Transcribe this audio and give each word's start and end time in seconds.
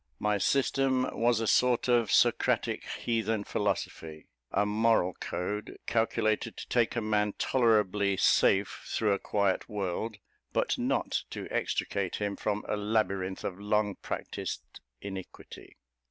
My 0.17 0.39
system 0.39 1.07
was 1.15 1.39
a 1.39 1.45
sort 1.45 1.87
of 1.87 2.11
Socratic 2.11 2.85
heathen 2.85 3.43
philosophy 3.43 4.25
a 4.51 4.65
moral 4.65 5.13
code, 5.19 5.77
calculated 5.85 6.57
to 6.57 6.67
take 6.69 6.95
a 6.95 7.01
man 7.01 7.33
tolerably 7.37 8.17
safe 8.17 8.81
through 8.87 9.13
a 9.13 9.19
quiet 9.19 9.69
world, 9.69 10.17
but 10.53 10.75
not 10.79 11.21
to 11.29 11.47
extricate 11.51 12.15
him 12.15 12.35
from 12.35 12.65
a 12.67 12.75
labyrinth 12.75 13.43
of 13.43 13.59
long 13.59 13.93
practised 13.93 14.79
iniquity. 15.01 15.77